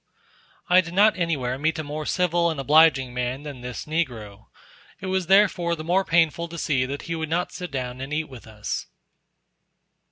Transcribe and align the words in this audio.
I 0.67 0.81
did 0.81 0.95
not 0.95 1.15
anywhere 1.15 1.59
meet 1.59 1.77
a 1.77 1.83
more 1.83 2.07
civil 2.07 2.49
and 2.49 2.59
obliging 2.59 3.13
man 3.13 3.43
than 3.43 3.61
this 3.61 3.85
negro; 3.85 4.47
it 4.99 5.05
was 5.05 5.27
therefore 5.27 5.75
the 5.75 5.83
more 5.83 6.03
painful 6.03 6.47
to 6.47 6.57
see 6.57 6.87
that 6.87 7.03
he 7.03 7.13
would 7.13 7.29
not 7.29 7.51
sit 7.51 7.69
down 7.69 8.01
and 8.01 8.11
eat 8.11 8.23
with 8.23 8.47
us. 8.47 8.87